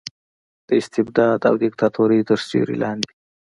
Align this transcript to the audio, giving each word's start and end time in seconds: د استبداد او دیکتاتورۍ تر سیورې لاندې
د 0.67 0.69
استبداد 0.81 1.39
او 1.49 1.55
دیکتاتورۍ 1.63 2.19
تر 2.29 2.39
سیورې 2.47 2.75
لاندې 2.83 3.11